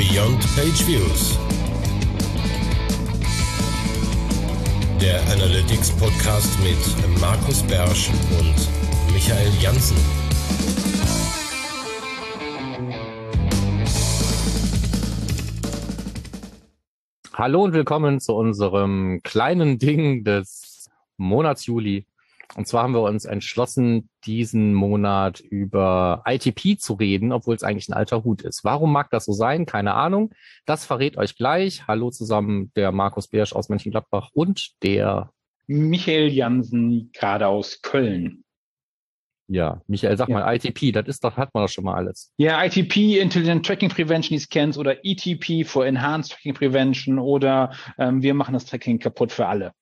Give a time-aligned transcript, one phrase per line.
[0.00, 1.38] Beyond Page Views.
[4.98, 8.08] Der Analytics Podcast mit Markus Bersch
[8.38, 9.98] und Michael Janssen.
[17.34, 22.06] Hallo und willkommen zu unserem kleinen Ding des Monats Juli.
[22.56, 27.88] Und zwar haben wir uns entschlossen, diesen Monat über ITP zu reden, obwohl es eigentlich
[27.88, 28.64] ein alter Hut ist.
[28.64, 29.66] Warum mag das so sein?
[29.66, 30.32] Keine Ahnung.
[30.66, 31.86] Das verrät euch gleich.
[31.86, 35.30] Hallo zusammen, der Markus Beersch aus Mönchengladbach und der
[35.68, 38.44] Michael Jansen, gerade aus Köln.
[39.46, 40.38] Ja, Michael, sag ja.
[40.38, 42.32] mal, ITP, das ist doch, hat man doch schon mal alles.
[42.36, 48.22] Ja, ITP, Intelligent Tracking Prevention, die Scans oder ETP for Enhanced Tracking Prevention oder ähm,
[48.22, 49.72] wir machen das Tracking kaputt für alle.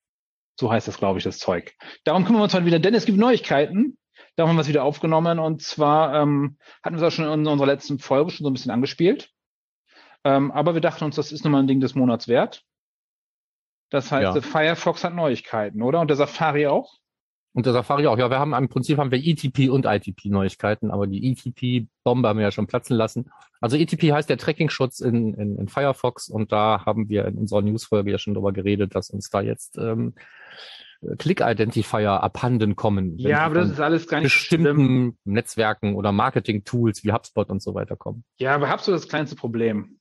[0.58, 1.74] So heißt das, glaube ich, das Zeug.
[2.04, 3.96] Darum kümmern wir uns heute wieder, denn es gibt Neuigkeiten.
[4.34, 7.46] Darum haben wir es wieder aufgenommen und zwar ähm, hatten wir es auch schon in
[7.46, 9.30] unserer letzten Folge schon so ein bisschen angespielt.
[10.24, 12.64] Ähm, aber wir dachten uns, das ist nochmal ein Ding des Monats wert.
[13.91, 14.41] Das heißt, ja.
[14.42, 16.00] Firefox hat Neuigkeiten, oder?
[16.00, 16.98] Und der Safari auch?
[17.59, 18.17] Und der Safari auch.
[18.17, 22.39] Ja, wir haben im Prinzip haben wir ETP und ITP Neuigkeiten, aber die ETP-Bombe haben
[22.39, 23.33] wir ja schon platzen lassen.
[23.61, 27.62] Also ETP heißt der Tracking-Schutz in, in, in Firefox und da haben wir in unserer
[27.62, 30.14] Newsfolge ja schon drüber geredet, dass uns da jetzt ähm,
[31.19, 33.19] Click-Identifier abhanden kommen.
[33.19, 35.19] Ja, aber das ist alles gar nicht bestimmten schlimm.
[35.25, 38.23] Netzwerken oder Marketing-Tools wie HubSpot und so weiter kommen.
[38.39, 39.98] Ja, aber HubSpot ist das kleinste Problem.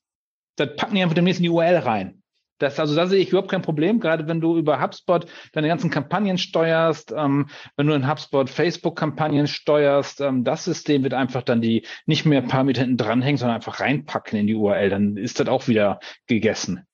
[0.58, 2.22] Das packen die einfach demnächst in die URL rein.
[2.58, 5.90] Das, also da sehe ich überhaupt kein Problem, gerade wenn du über HubSpot deine ganzen
[5.90, 11.62] Kampagnen steuerst, ähm, wenn du in HubSpot Facebook-Kampagnen steuerst, ähm, das System wird einfach dann
[11.62, 14.90] die nicht mehr ein paar Meter hinten dranhängen, sondern einfach reinpacken in die URL.
[14.90, 16.86] Dann ist das auch wieder gegessen.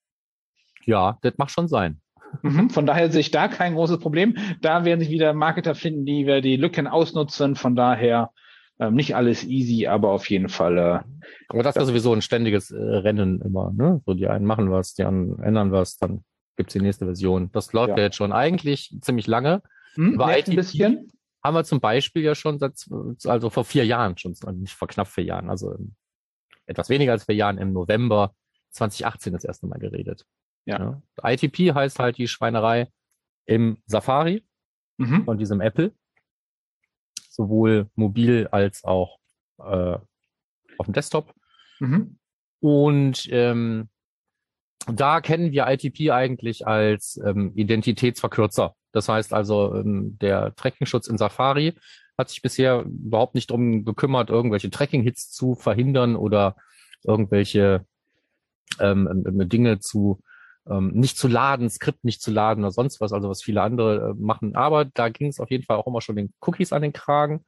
[0.85, 2.01] Ja, das macht schon sein.
[2.41, 4.35] Mhm, von daher sehe ich da kein großes Problem.
[4.61, 7.55] Da werden sich wieder Marketer finden, die wir die Lücken ausnutzen.
[7.55, 8.31] Von daher
[8.79, 10.77] ähm, nicht alles easy, aber auf jeden Fall.
[10.77, 10.99] Äh,
[11.47, 13.71] aber das ist ja sowieso ein ständiges äh, Rennen immer.
[13.73, 14.01] Ne?
[14.05, 16.23] So die einen machen was, die anderen ändern was, dann
[16.57, 17.51] gibt's die nächste Version.
[17.51, 19.61] Das läuft ja, ja jetzt schon eigentlich ziemlich lange.
[19.95, 21.11] Hm, Über ein bisschen.
[21.43, 22.73] Haben wir zum Beispiel ja schon seit,
[23.25, 25.75] also vor vier Jahren schon, nicht vor knapp vier Jahren, also
[26.65, 28.33] etwas weniger als vier Jahren im November
[28.69, 30.25] 2018 das erste Mal geredet.
[30.65, 31.01] Ja.
[31.21, 31.31] ja.
[31.31, 32.87] ITP heißt halt die Schweinerei
[33.45, 34.45] im Safari
[34.97, 35.25] mhm.
[35.25, 35.91] von diesem Apple
[37.33, 39.17] sowohl mobil als auch
[39.59, 39.97] äh,
[40.77, 41.33] auf dem Desktop.
[41.79, 42.17] Mhm.
[42.59, 43.89] Und ähm,
[44.87, 48.75] da kennen wir ITP eigentlich als ähm, Identitätsverkürzer.
[48.91, 51.73] Das heißt also, ähm, der Tracking-Schutz in Safari
[52.17, 56.55] hat sich bisher überhaupt nicht darum gekümmert, irgendwelche Tracking-Hits zu verhindern oder
[57.03, 57.85] irgendwelche
[58.79, 60.21] ähm, ähm Dinge zu
[60.69, 64.11] ähm, nicht zu laden, Skript nicht zu laden oder sonst was, also was viele andere
[64.11, 64.55] äh, machen.
[64.55, 67.45] Aber da ging es auf jeden Fall auch immer schon den Cookies an den Kragen.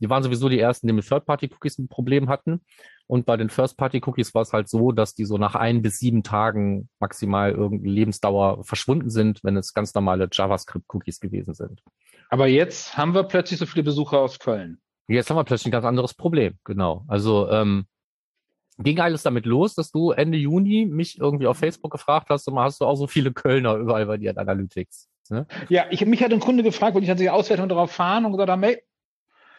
[0.00, 2.60] Die waren sowieso die ersten, die mit Third-Party-Cookies ein Problem hatten.
[3.06, 6.22] Und bei den First-Party-Cookies war es halt so, dass die so nach ein bis sieben
[6.22, 11.82] Tagen maximal irgendwie Lebensdauer verschwunden sind, wenn es ganz normale JavaScript-Cookies gewesen sind.
[12.28, 14.78] Aber jetzt haben wir plötzlich so viele Besucher aus Köln.
[15.08, 17.04] Jetzt haben wir plötzlich ein ganz anderes Problem, genau.
[17.08, 17.86] Also ähm,
[18.78, 22.58] ging alles damit los, dass du Ende Juni mich irgendwie auf Facebook gefragt hast, und
[22.58, 25.08] hast du auch so viele Kölner überall bei dir in Analytics.
[25.30, 25.46] Ne?
[25.68, 28.32] Ja, ich mich hat ein Kunde gefragt, weil ich hatte die Auswertung darauf fahren und
[28.36, 28.82] gesagt hey,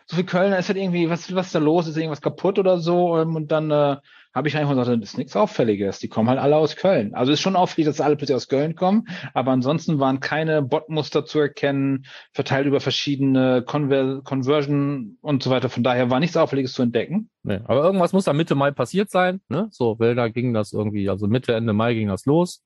[0.05, 1.87] so viel Kölner ist halt irgendwie, was, was ist da los?
[1.87, 3.19] Ist irgendwas kaputt oder so?
[3.19, 3.97] Ähm, und dann äh,
[4.33, 5.99] habe ich einfach gesagt, das ist nichts Auffälliges.
[5.99, 7.15] Die kommen halt alle aus Köln.
[7.15, 11.25] Also ist schon auffällig, dass alle plötzlich aus Köln kommen, aber ansonsten waren keine Botmuster
[11.25, 15.69] zu erkennen, verteilt über verschiedene Conver Conversion und so weiter.
[15.69, 17.29] Von daher war nichts Auffälliges zu entdecken.
[17.43, 19.41] Nee, aber irgendwas muss da Mitte Mai passiert sein.
[19.49, 19.67] Ne?
[19.71, 22.63] So, weil da ging das irgendwie, also Mitte, Ende Mai ging das los.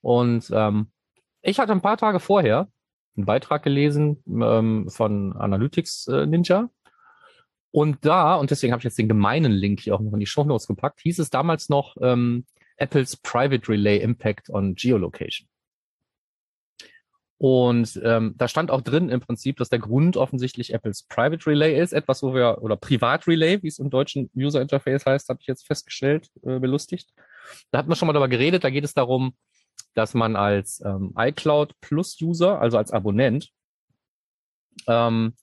[0.00, 0.88] Und ähm,
[1.42, 2.68] ich hatte ein paar Tage vorher
[3.16, 6.68] einen Beitrag gelesen ähm, von Analytics äh, Ninja
[7.74, 10.26] und da, und deswegen habe ich jetzt den gemeinen Link hier auch noch in die
[10.26, 12.46] Show Notes gepackt, hieß es damals noch ähm,
[12.76, 15.48] Apples Private Relay Impact on Geolocation.
[17.36, 21.76] Und ähm, da stand auch drin im Prinzip, dass der Grund offensichtlich Apples Private Relay
[21.82, 25.40] ist, etwas, wo wir, oder Privat Relay, wie es im deutschen User Interface heißt, habe
[25.40, 27.12] ich jetzt festgestellt, äh, belustigt.
[27.72, 29.34] Da hat man schon mal darüber geredet, da geht es darum,
[29.94, 33.50] dass man als ähm, iCloud Plus User, also als Abonnent,
[34.86, 35.34] ähm,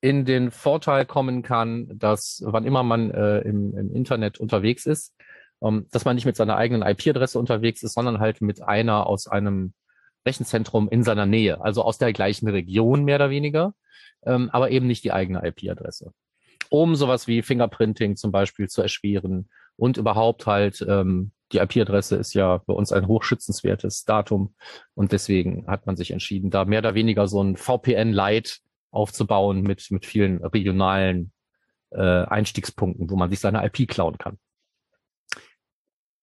[0.00, 5.14] in den Vorteil kommen kann, dass wann immer man äh, im, im Internet unterwegs ist,
[5.62, 9.26] ähm, dass man nicht mit seiner eigenen IP-Adresse unterwegs ist, sondern halt mit einer aus
[9.26, 9.72] einem
[10.26, 13.74] Rechenzentrum in seiner Nähe, also aus der gleichen Region mehr oder weniger,
[14.24, 16.12] ähm, aber eben nicht die eigene IP-Adresse.
[16.70, 22.34] Um sowas wie Fingerprinting zum Beispiel zu erschweren und überhaupt halt, ähm, die IP-Adresse ist
[22.34, 24.54] ja bei uns ein hochschützenswertes Datum
[24.94, 29.90] und deswegen hat man sich entschieden, da mehr oder weniger so ein VPN-Light aufzubauen mit,
[29.90, 31.32] mit vielen regionalen
[31.90, 34.38] äh, Einstiegspunkten, wo man sich seine IP klauen kann.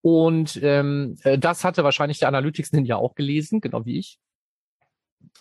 [0.01, 4.19] Und ähm, äh, das hatte wahrscheinlich der Analytics Ninja auch gelesen, genau wie ich.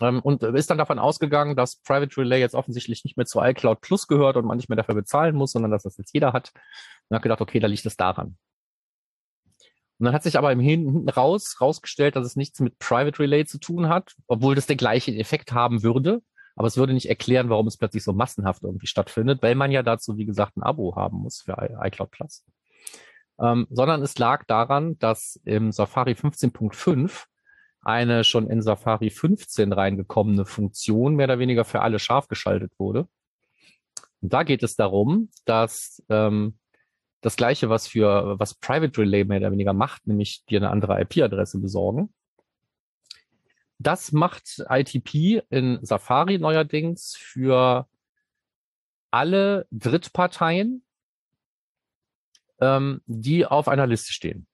[0.00, 3.80] Ähm, und ist dann davon ausgegangen, dass Private Relay jetzt offensichtlich nicht mehr zu iCloud
[3.80, 6.52] Plus gehört und man nicht mehr dafür bezahlen muss, sondern dass das jetzt jeder hat.
[7.08, 8.38] Und hat gedacht, okay, da liegt es daran.
[9.98, 13.44] Und dann hat sich aber im Hinten raus rausgestellt, dass es nichts mit Private Relay
[13.44, 16.22] zu tun hat, obwohl das den gleichen Effekt haben würde.
[16.56, 19.82] Aber es würde nicht erklären, warum es plötzlich so massenhaft irgendwie stattfindet, weil man ja
[19.82, 22.44] dazu, wie gesagt, ein Abo haben muss für iCloud Plus.
[23.40, 27.24] Ähm, sondern es lag daran, dass im Safari 15.5
[27.82, 33.08] eine schon in Safari 15 reingekommene Funktion mehr oder weniger für alle scharf geschaltet wurde.
[34.20, 36.58] Und da geht es darum, dass ähm,
[37.20, 41.00] das gleiche, was für was Private Relay mehr oder weniger macht, nämlich dir eine andere
[41.00, 42.12] IP-Adresse besorgen.
[43.84, 47.86] Das macht ITP in Safari neuerdings für
[49.10, 50.82] alle Drittparteien,
[52.60, 54.46] ähm, die auf einer Liste stehen.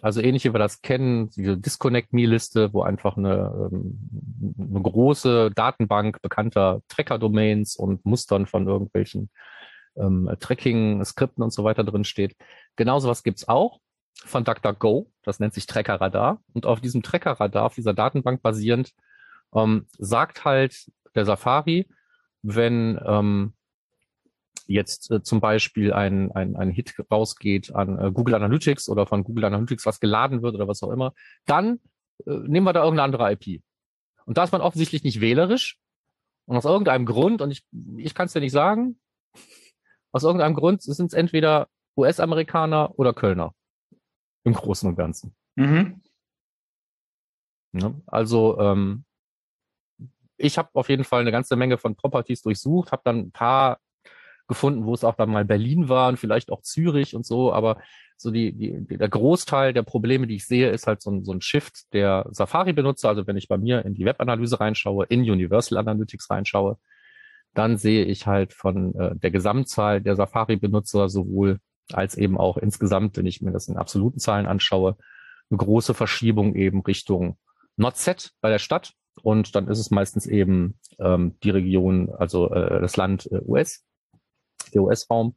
[0.00, 6.22] Also ähnlich wie wir das kennen, diese Disconnect-Me-Liste, wo einfach eine, ähm, eine große Datenbank
[6.22, 9.28] bekannter Tracker-Domains und Mustern von irgendwelchen
[9.96, 12.36] ähm, Tracking-Skripten und so weiter drin steht.
[12.76, 13.80] Genauso was gibt's auch
[14.24, 15.10] von DuckDuckGo.
[15.22, 16.42] Das nennt sich Tracker Radar.
[16.52, 18.92] Und auf diesem Tracker Radar, auf dieser Datenbank basierend,
[19.54, 21.88] ähm, sagt halt der Safari,
[22.42, 23.54] wenn ähm,
[24.66, 29.24] jetzt äh, zum Beispiel ein, ein, ein Hit rausgeht an äh, Google Analytics oder von
[29.24, 31.14] Google Analytics was geladen wird oder was auch immer,
[31.46, 31.80] dann
[32.26, 33.62] äh, nehmen wir da irgendeine andere IP.
[34.26, 35.78] Und da ist man offensichtlich nicht wählerisch.
[36.44, 37.64] Und aus irgendeinem Grund, und ich,
[37.96, 38.98] ich kann es dir nicht sagen,
[40.12, 43.54] aus irgendeinem Grund sind es entweder US-Amerikaner oder Kölner.
[44.48, 45.34] Im Großen und Ganzen.
[45.56, 46.00] Mhm.
[47.72, 49.04] Ja, also ähm,
[50.38, 53.78] ich habe auf jeden Fall eine ganze Menge von Properties durchsucht, habe dann ein paar
[54.46, 57.76] gefunden, wo es auch dann mal Berlin war und vielleicht auch Zürich und so, aber
[58.16, 61.32] so die, die, der Großteil der Probleme, die ich sehe, ist halt so ein, so
[61.32, 63.10] ein Shift der Safari-Benutzer.
[63.10, 66.78] Also wenn ich bei mir in die Webanalyse reinschaue, in Universal Analytics reinschaue,
[67.52, 71.60] dann sehe ich halt von äh, der Gesamtzahl der Safari-Benutzer sowohl
[71.92, 74.96] als eben auch insgesamt, wenn ich mir das in absoluten Zahlen anschaue,
[75.50, 77.38] eine große Verschiebung eben Richtung
[77.76, 78.92] Not-Set bei der Stadt.
[79.22, 83.84] Und dann ist es meistens eben ähm, die Region, also äh, das Land äh, US
[84.74, 85.36] der US-Raum.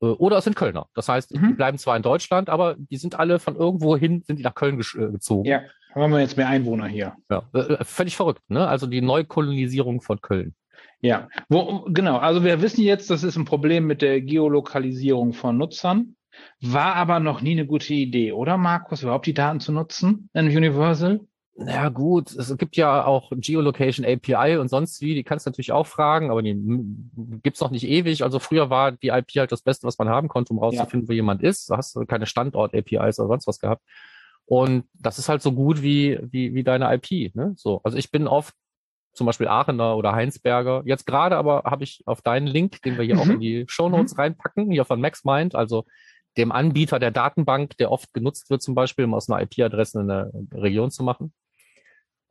[0.00, 0.86] Äh, oder es sind Kölner.
[0.94, 1.48] Das heißt, mhm.
[1.48, 4.54] die bleiben zwar in Deutschland, aber die sind alle von irgendwo hin, sind die nach
[4.54, 5.46] Köln äh, gezogen.
[5.46, 5.62] Ja,
[5.94, 7.16] haben wir jetzt mehr Einwohner hier.
[7.30, 8.66] Ja, äh, völlig verrückt, ne?
[8.66, 10.54] Also die Neukolonisierung von Köln.
[11.00, 12.16] Ja, wo, genau.
[12.16, 16.16] Also wir wissen jetzt, das ist ein Problem mit der Geolokalisierung von Nutzern.
[16.60, 20.46] War aber noch nie eine gute Idee, oder Markus, überhaupt die Daten zu nutzen in
[20.46, 21.20] Universal?
[21.56, 25.70] Ja gut, es gibt ja auch Geolocation API und sonst wie, die kannst du natürlich
[25.70, 26.60] auch fragen, aber die
[27.44, 28.24] gibt's noch nicht ewig.
[28.24, 31.08] Also früher war die IP halt das Beste, was man haben konnte, um rauszufinden, ja.
[31.10, 31.70] wo jemand ist.
[31.70, 33.82] Da hast du keine Standort-APIs oder sonst was gehabt.
[34.46, 37.34] Und das ist halt so gut wie, wie, wie deine IP.
[37.36, 37.52] Ne?
[37.56, 38.54] So, also ich bin oft
[39.14, 40.82] zum Beispiel Aachener oder Heinsberger.
[40.84, 43.20] Jetzt gerade aber habe ich auf deinen Link, den wir hier mhm.
[43.20, 44.20] auch in die Show Notes mhm.
[44.20, 45.86] reinpacken, hier von MaxMind, also
[46.36, 50.32] dem Anbieter der Datenbank, der oft genutzt wird, zum Beispiel, um aus einer IP-Adresse eine
[50.52, 51.32] Region zu machen.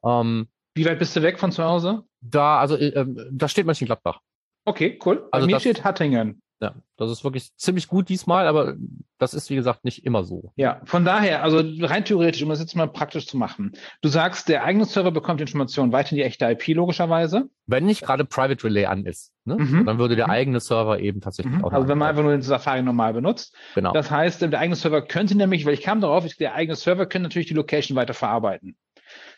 [0.03, 2.03] Ähm, Wie weit bist du weg von zu Hause?
[2.19, 4.19] Da, also äh, ähm, da steht Mönchengladbach.
[4.65, 5.27] Okay, cool.
[5.31, 6.42] Bei also mir das, steht Hattingen.
[6.61, 8.75] Ja, das ist wirklich ziemlich gut diesmal, aber
[9.17, 10.53] das ist, wie gesagt, nicht immer so.
[10.55, 13.73] Ja, von daher, also rein theoretisch, um das jetzt mal praktisch zu machen.
[14.01, 17.49] Du sagst, der eigene Server bekommt Informationen weiter in die echte IP logischerweise.
[17.65, 19.55] Wenn nicht gerade Private Relay an ist, ne?
[19.55, 19.85] mhm.
[19.85, 20.33] dann würde der mhm.
[20.33, 21.65] eigene Server eben tatsächlich mhm.
[21.65, 21.73] auch.
[21.73, 23.55] Also wenn man einfach nur den Safari normal benutzt.
[23.75, 23.91] Genau.
[23.91, 27.23] Das heißt, der eigene Server könnte nämlich, weil ich kam darauf, der eigene Server könnte
[27.23, 28.77] natürlich die Location weiter verarbeiten.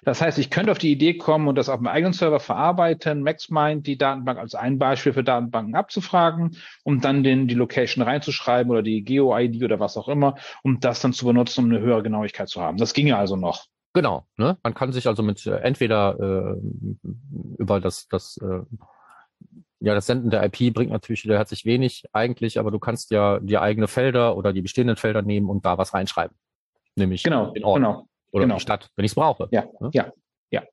[0.03, 3.24] Das heißt, ich könnte auf die Idee kommen und das auf meinem eigenen Server verarbeiten,
[3.24, 8.72] MaxMind die Datenbank als ein Beispiel für Datenbanken abzufragen, um dann den, die Location reinzuschreiben
[8.72, 12.03] oder die Geo-ID oder was auch immer, um das dann zu benutzen, um eine höhere
[12.03, 12.77] Genauigkeit zu haben.
[12.77, 13.65] Das ginge also noch.
[13.94, 14.58] Genau, ne?
[14.62, 17.08] Man kann sich also mit äh, entweder äh,
[17.58, 18.62] über das, das äh,
[19.79, 23.39] ja, das Senden der IP bringt natürlich wieder herzlich wenig eigentlich, aber du kannst ja
[23.39, 26.36] die eigene Felder oder die bestehenden Felder nehmen und da was reinschreiben.
[26.96, 27.77] Nämlich genau, den Ort.
[27.77, 28.08] Genau.
[28.36, 28.56] Oder genau.
[28.56, 29.48] die Stadt, wenn ich es brauche.
[29.51, 30.13] Ja, ja, ja.
[30.51, 30.63] ja.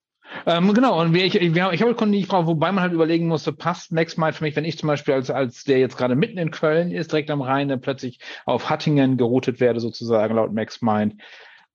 [0.46, 3.28] Ähm, genau, und wir, ich, wir, ich habe Kunden, die Frage, wobei man halt überlegen
[3.28, 6.38] musste, passt MaxMind für mich, wenn ich zum Beispiel als, als der jetzt gerade mitten
[6.38, 11.22] in Köln ist, direkt am Rhein, plötzlich auf Hattingen geroutet werde, sozusagen laut MaxMind,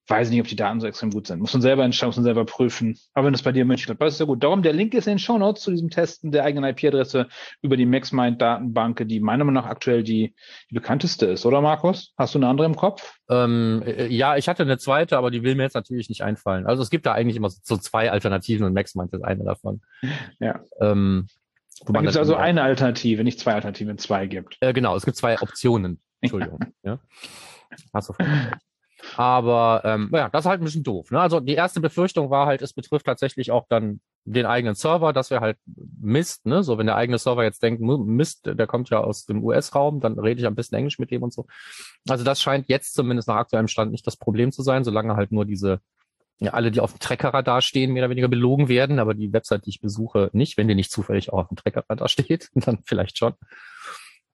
[0.08, 1.40] weiß nicht, ob die Daten so extrem gut sind.
[1.40, 2.98] Muss man selber entscheiden, muss man selber prüfen.
[3.14, 4.44] Aber wenn das bei dir in München klappt, ist ja gut.
[4.44, 7.28] Darum, der Link ist in den Show Notes zu diesem Testen der eigenen IP-Adresse
[7.62, 10.34] über die MaxMind-Datenbank, die meiner Meinung nach aktuell die,
[10.70, 12.14] die bekannteste ist, oder Markus?
[12.18, 13.18] Hast du eine andere im Kopf?
[13.30, 16.66] Ähm, äh, ja, ich hatte eine zweite, aber die will mir jetzt natürlich nicht einfallen.
[16.66, 19.82] Also es gibt da eigentlich immer so zwei Alternativen und MaxMind ist eine davon.
[20.40, 20.62] Ja.
[20.80, 21.28] Ähm,
[21.86, 24.58] da gibt es also eine Alternative, nicht zwei Alternativen, zwei gibt.
[24.62, 26.00] Äh, genau, es gibt zwei Optionen.
[26.22, 26.60] Entschuldigung.
[26.84, 27.00] ja.
[27.94, 28.14] Hast du
[29.16, 31.12] Aber ähm, ja, das ist halt ein bisschen doof.
[31.12, 31.20] Ne?
[31.20, 35.32] Also die erste Befürchtung war halt, es betrifft tatsächlich auch dann den eigenen Server, das
[35.32, 35.58] wäre halt
[36.02, 36.62] Mist, ne?
[36.62, 40.20] So, wenn der eigene Server jetzt denkt, Mist, der kommt ja aus dem US-Raum, dann
[40.20, 41.46] rede ich am besten Englisch mit dem und so.
[42.10, 45.32] Also das scheint jetzt zumindest nach aktuellem Stand nicht das Problem zu sein, solange halt
[45.32, 45.80] nur diese,
[46.40, 49.66] ja, alle, die auf dem Treckerradar stehen, mehr oder weniger belogen werden, aber die Website,
[49.66, 53.18] die ich besuche, nicht, wenn die nicht zufällig auch auf dem Treckerradar steht, dann vielleicht
[53.18, 53.34] schon.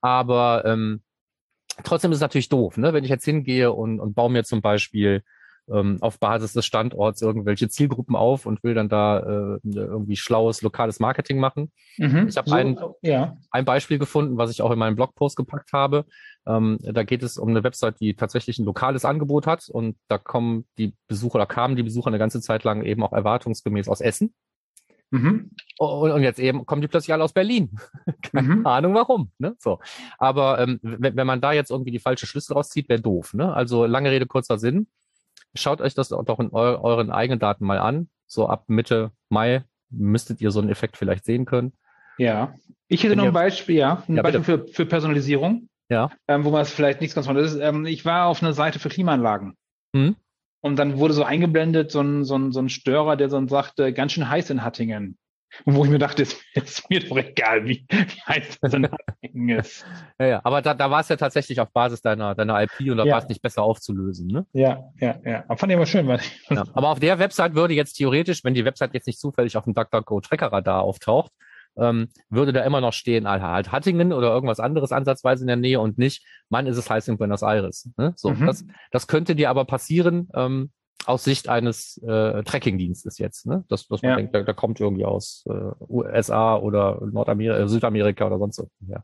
[0.01, 1.03] Aber ähm,
[1.83, 2.93] trotzdem ist es natürlich doof, ne?
[2.93, 5.23] Wenn ich jetzt hingehe und, und baue mir zum Beispiel
[5.71, 10.61] ähm, auf Basis des Standorts irgendwelche Zielgruppen auf und will dann da äh, irgendwie schlaues
[10.61, 11.71] lokales Marketing machen.
[11.97, 13.37] Mhm, ich habe so, ein, ja.
[13.51, 16.05] ein Beispiel gefunden, was ich auch in meinen Blogpost gepackt habe.
[16.45, 20.17] Ähm, da geht es um eine Website, die tatsächlich ein lokales Angebot hat und da
[20.17, 24.01] kommen die Besucher oder kamen die Besucher eine ganze Zeit lang eben auch erwartungsgemäß aus
[24.01, 24.33] Essen.
[25.13, 25.51] Mhm.
[25.77, 27.77] Und, und, jetzt eben kommen die plötzlich alle aus Berlin.
[28.23, 28.65] Keine mhm.
[28.65, 29.31] Ahnung warum.
[29.37, 29.55] Ne?
[29.59, 29.79] So.
[30.17, 33.35] Aber ähm, wenn, wenn man da jetzt irgendwie die falsche Schlüssel rauszieht, wäre doof.
[33.35, 33.53] Ne?
[33.53, 34.87] Also lange Rede, kurzer Sinn.
[35.53, 38.09] Schaut euch das doch in eu euren eigenen Daten mal an.
[38.25, 41.73] So ab Mitte Mai müsstet ihr so einen Effekt vielleicht sehen können.
[42.17, 42.55] Ja.
[42.87, 45.69] Ich hätte noch ein Beispiel, ja, ein ja, Beispiel für, für Personalisierung.
[45.89, 46.09] Ja.
[46.27, 47.59] Ähm, wo man es vielleicht nichts ganz ist.
[47.59, 49.55] Ähm, ich war auf einer Seite für Klimaanlagen.
[49.95, 50.15] Hm?
[50.63, 53.91] Und dann wurde so eingeblendet, so ein, so ein, so ein Störer, der dann sagte,
[53.91, 55.17] ganz schön heiß in Hattingen.
[55.65, 58.89] Und wo ich mir dachte, es ist mir doch egal, wie, wie heiß das in
[58.89, 59.85] Hattingen ist.
[60.17, 62.95] Ja, ja, aber da, da war es ja tatsächlich auf Basis deiner, deiner IP und
[62.95, 63.11] da ja.
[63.11, 64.45] war es nicht besser aufzulösen, ne?
[64.53, 65.43] Ja, ja, ja.
[65.49, 66.07] Aber fand ich immer schön.
[66.07, 69.57] Weil ja, aber auf der Website würde jetzt theoretisch, wenn die Website jetzt nicht zufällig
[69.57, 71.33] auf dem DuckDuckGo-Tracker-Radar auftaucht,
[71.77, 75.79] ähm, würde da immer noch stehen, halt, Hattingen oder irgendwas anderes ansatzweise in der Nähe
[75.79, 77.89] und nicht, Mann, ist es heiß in Buenos Aires.
[77.97, 78.13] Ne?
[78.15, 78.45] So, mhm.
[78.45, 80.71] das, das könnte dir aber passieren, ähm,
[81.05, 83.65] aus Sicht eines äh, Tracking-Dienstes jetzt, ne?
[83.67, 84.15] Dass, dass man ja.
[84.15, 88.69] denkt, da, da kommt irgendwie aus äh, USA oder Nordamerika, äh, Südamerika oder sonst so.
[88.87, 89.03] Ja.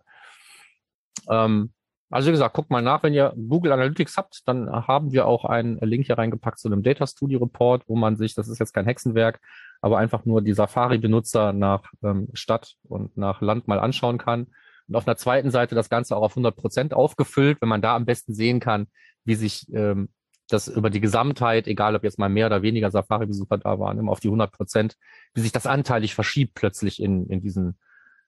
[1.30, 1.74] Ähm,
[2.10, 5.46] also wie gesagt, guckt mal nach, wenn ihr Google Analytics habt, dann haben wir auch
[5.46, 8.74] einen Link hier reingepackt zu einem Data Studio Report, wo man sich, das ist jetzt
[8.74, 9.40] kein Hexenwerk,
[9.82, 14.48] aber einfach nur die Safari-Benutzer nach ähm, Stadt und nach Land mal anschauen kann.
[14.88, 17.96] Und auf einer zweiten Seite das Ganze auch auf 100 Prozent aufgefüllt, wenn man da
[17.96, 18.88] am besten sehen kann,
[19.24, 20.10] wie sich ähm,
[20.50, 24.12] das über die Gesamtheit, egal ob jetzt mal mehr oder weniger Safari-Besucher da waren, immer
[24.12, 24.98] auf die 100 Prozent,
[25.34, 27.78] wie sich das anteilig verschiebt plötzlich in, in diesen,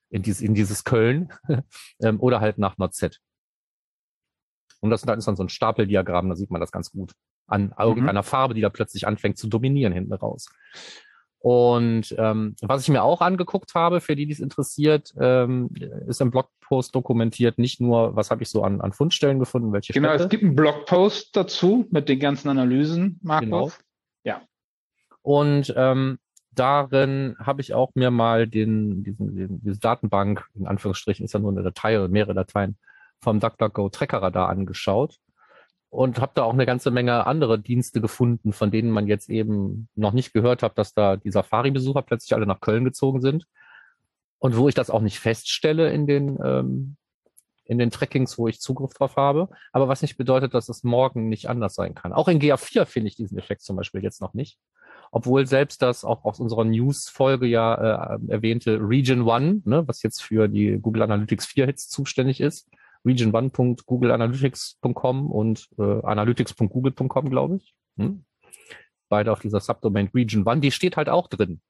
[0.08, 1.32] in dieses, in dieses Köln
[2.02, 3.18] ähm, oder halt nach NordZ.
[4.80, 7.12] Und das ist dann so ein Stapeldiagramm, da sieht man das ganz gut
[7.46, 7.72] an mhm.
[7.78, 8.26] irgendeiner mhm.
[8.26, 10.48] Farbe, die da plötzlich anfängt zu dominieren hinten raus.
[11.42, 15.70] Und ähm, was ich mir auch angeguckt habe, für die, die es interessiert, ähm,
[16.06, 19.92] ist im Blogpost dokumentiert, nicht nur, was habe ich so an, an Fundstellen gefunden, welche
[19.92, 20.22] Genau, Städte.
[20.24, 23.48] es gibt einen Blogpost dazu mit den ganzen Analysen, Markus.
[23.48, 23.70] Genau.
[24.22, 24.42] Ja.
[25.22, 26.20] Und ähm,
[26.52, 31.40] darin habe ich auch mir mal den, diesen, diesen, diese Datenbank, in Anführungsstrichen ist ja
[31.40, 32.78] nur eine Datei oder mehrere Dateien,
[33.20, 35.18] vom DuckDuckGo Tracker-Radar angeschaut
[35.92, 39.90] und habe da auch eine ganze Menge andere Dienste gefunden, von denen man jetzt eben
[39.94, 43.46] noch nicht gehört hat, dass da die Safari-Besucher plötzlich alle nach Köln gezogen sind.
[44.38, 46.96] Und wo ich das auch nicht feststelle in den, ähm,
[47.66, 49.50] in den Trackings, wo ich Zugriff drauf habe.
[49.70, 52.14] Aber was nicht bedeutet, dass es morgen nicht anders sein kann.
[52.14, 54.58] Auch in GA4 finde ich diesen Effekt zum Beispiel jetzt noch nicht.
[55.10, 60.22] Obwohl selbst das auch aus unserer News-Folge ja äh, erwähnte Region One, ne, was jetzt
[60.22, 62.70] für die Google Analytics 4 Hits zuständig ist,
[63.04, 67.74] region1.googleanalytics.com und äh, analytics.google.com, glaube ich.
[67.96, 68.24] Hm?
[69.08, 70.60] Beide auf dieser Subdomain Region 1.
[70.60, 71.60] Die steht halt auch drin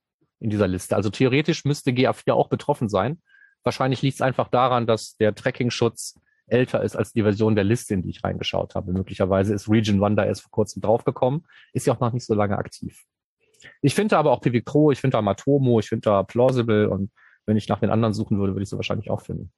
[0.40, 0.96] in dieser Liste.
[0.96, 3.22] Also theoretisch müsste GA4 auch betroffen sein.
[3.64, 7.94] Wahrscheinlich liegt es einfach daran, dass der Tracking-Schutz älter ist als die Version der Liste,
[7.94, 8.92] in die ich reingeschaut habe.
[8.92, 12.34] Möglicherweise ist Region 1 da erst vor kurzem draufgekommen, ist ja auch noch nicht so
[12.34, 13.04] lange aktiv.
[13.80, 17.12] Ich finde aber auch Pivicro, ich finde da Matomo, ich finde da Plausible und
[17.46, 19.52] wenn ich nach den anderen suchen würde, würde ich sie wahrscheinlich auch finden.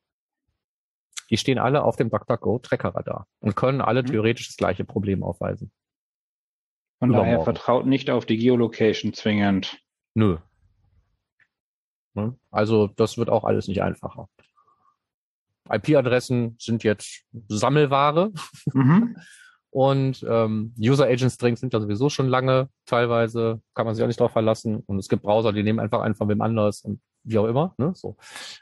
[1.30, 4.06] Die stehen alle auf dem DuckDuckGo Trackerradar und können alle mhm.
[4.06, 5.72] theoretisch das gleiche Problem aufweisen.
[6.98, 9.78] Von daher vertraut nicht auf die Geolocation zwingend.
[10.14, 10.38] Nö.
[12.14, 12.36] Ne?
[12.50, 14.28] Also das wird auch alles nicht einfacher.
[15.68, 18.32] IP-Adressen sind jetzt Sammelware.
[18.72, 19.16] Mhm.
[19.70, 24.06] Und ähm, User Agent Strings sind ja sowieso schon lange teilweise, kann man sich auch
[24.06, 24.84] nicht darauf verlassen.
[24.86, 27.74] Und es gibt Browser, die nehmen einfach einen von wem anders und wie auch immer.
[27.78, 27.92] Ne?
[27.94, 28.16] So.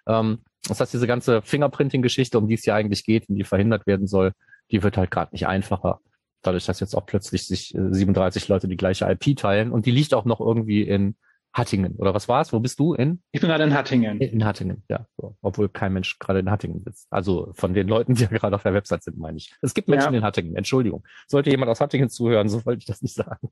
[0.07, 0.39] Ähm,
[0.69, 4.07] das heißt, diese ganze Fingerprinting-Geschichte, um die es ja eigentlich geht und die verhindert werden
[4.07, 4.33] soll,
[4.71, 6.01] die wird halt gerade nicht einfacher.
[6.43, 9.91] Dadurch, dass jetzt auch plötzlich sich äh, 37 Leute die gleiche IP teilen und die
[9.91, 11.17] liegt auch noch irgendwie in
[11.53, 11.97] Hattingen.
[11.97, 12.53] Oder was war es?
[12.53, 12.95] Wo bist du?
[12.95, 13.23] In?
[13.31, 14.19] Ich bin gerade in Hattingen.
[14.21, 15.07] In Hattingen, ja.
[15.19, 15.37] So.
[15.43, 17.07] Obwohl kein Mensch gerade in Hattingen sitzt.
[17.11, 19.53] Also von den Leuten, die ja gerade auf der Website sind, meine ich.
[19.61, 20.19] Es gibt Menschen ja.
[20.19, 21.05] in Hattingen, Entschuldigung.
[21.27, 23.51] Sollte jemand aus Hattingen zuhören, so wollte ich das nicht sagen.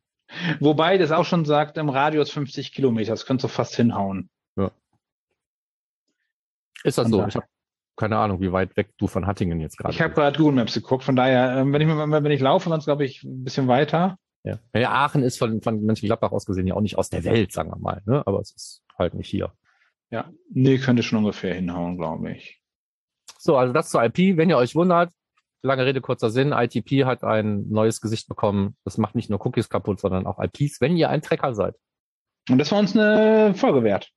[0.60, 4.30] Wobei das auch schon sagt, im Radius 50 Kilometer, das könntest du fast hinhauen.
[4.56, 4.70] Ja.
[6.84, 7.26] Ist das so?
[7.26, 7.46] Ich habe
[7.96, 10.72] keine Ahnung, wie weit weg du von Hattingen jetzt gerade Ich habe gerade Google Maps
[10.72, 13.68] geguckt, von daher, ähm, wenn ich, wenn ich laufe, dann ist glaube ich ein bisschen
[13.68, 14.16] weiter.
[14.42, 14.58] Ja.
[14.74, 17.70] ja, Aachen ist von, von Mönchengladbach aus gesehen ja auch nicht aus der Welt, sagen
[17.70, 18.22] wir mal, ne?
[18.26, 19.52] aber es ist halt nicht hier.
[20.10, 22.60] Ja, nee, könnte schon ungefähr hinhauen, glaube ich.
[23.38, 24.38] So, also das zur IP.
[24.38, 25.12] Wenn ihr euch wundert,
[25.62, 28.76] lange Rede, kurzer Sinn, ITP hat ein neues Gesicht bekommen.
[28.84, 31.76] Das macht nicht nur Cookies kaputt, sondern auch IPs, wenn ihr ein Tracker seid.
[32.48, 34.10] Und das war uns eine Folge wert.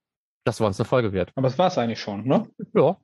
[0.44, 1.32] Das war uns eine Folge wert.
[1.36, 2.48] Aber das war es eigentlich schon, ne?
[2.74, 2.98] Ja.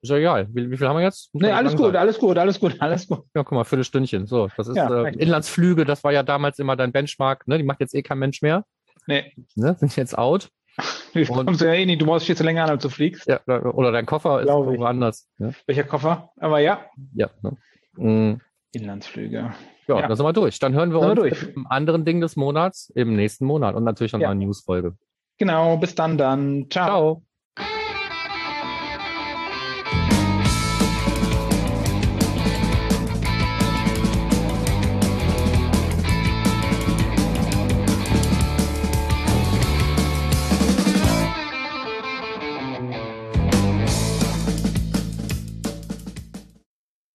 [0.00, 0.48] Ist ja egal.
[0.52, 1.30] Wie, wie viel haben wir jetzt?
[1.34, 3.20] Nee, alles gut, alles gut, alles gut, alles gut.
[3.34, 4.26] Ja, guck mal, Viertelstündchen.
[4.26, 7.56] So, das ist ja, äh, Inlandsflüge, das war ja damals immer dein Benchmark, ne?
[7.58, 8.64] Die macht jetzt eh kein Mensch mehr.
[9.06, 9.32] Nee.
[9.56, 9.74] Ne?
[9.78, 10.50] Sind jetzt out.
[11.14, 13.28] Du kommst ja eh nicht, du brauchst viel zu länger an, als du fliegst.
[13.28, 14.66] Ja, oder dein Koffer ist Glaube ich.
[14.72, 15.28] irgendwo anders.
[15.38, 15.54] Ne?
[15.66, 16.30] Welcher Koffer?
[16.40, 16.80] Aber ja.
[17.14, 17.30] Ja.
[17.42, 17.56] Ne?
[17.96, 18.40] Mhm.
[18.72, 19.52] Inlandsflüge.
[19.86, 20.08] Ja, Ja.
[20.08, 20.58] dann sind wir durch.
[20.58, 21.42] Dann hören wir wir uns durch.
[21.54, 24.30] im anderen Ding des Monats im nächsten Monat und natürlich noch Ja.
[24.30, 24.96] eine Newsfolge.
[25.38, 26.68] Genau, bis dann dann.
[26.70, 26.98] Ciao.
[26.98, 27.24] Ciao.